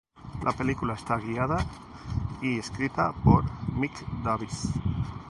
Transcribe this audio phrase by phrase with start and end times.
[0.41, 1.57] La película está guiada
[2.41, 3.43] y escrita por
[3.75, 3.93] Mick
[4.23, 4.67] Davis.